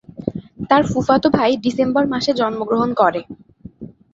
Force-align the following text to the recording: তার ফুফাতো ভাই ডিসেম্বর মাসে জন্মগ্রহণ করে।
তার 0.69 0.83
ফুফাতো 0.87 1.27
ভাই 1.37 1.51
ডিসেম্বর 1.63 2.03
মাসে 2.13 2.31
জন্মগ্রহণ 2.39 2.89
করে। 3.01 3.21